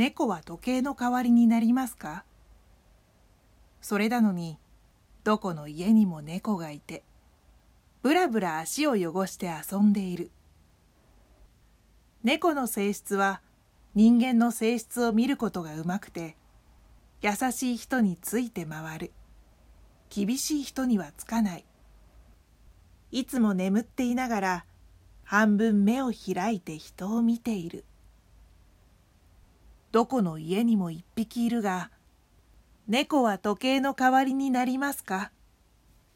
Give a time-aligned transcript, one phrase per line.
[0.00, 2.24] 猫は時計の代わりになりますか？
[3.82, 4.56] それなのに
[5.24, 7.02] どこの家にも猫がいて
[8.00, 10.30] ぶらぶら足を汚して遊んでいる。
[12.24, 13.42] 猫の性質は
[13.94, 16.34] 人間の性質を見ることがうまくて
[17.20, 19.12] 優しい人について回る。
[20.08, 21.66] 厳しい人にはつかない。
[23.10, 24.64] いつも眠っていながら
[25.24, 27.84] 半分目を開いて人を見ている。
[29.92, 31.90] どこの家にも一匹いるが
[32.86, 35.32] 猫は時計の代わりになりますか？